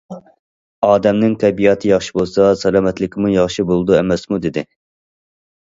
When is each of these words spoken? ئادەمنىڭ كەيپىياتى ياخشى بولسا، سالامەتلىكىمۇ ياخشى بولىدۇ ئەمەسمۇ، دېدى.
ئادەمنىڭ 0.87 1.35
كەيپىياتى 1.43 1.91
ياخشى 1.91 2.15
بولسا، 2.21 2.47
سالامەتلىكىمۇ 2.63 3.33
ياخشى 3.35 3.67
بولىدۇ 3.73 3.99
ئەمەسمۇ، 3.99 4.41
دېدى. 4.49 4.65